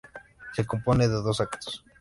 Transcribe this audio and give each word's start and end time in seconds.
Se 0.55 0.65
compone 0.65 1.07
de 1.07 1.13
dos 1.13 1.41
actos. 1.41 1.85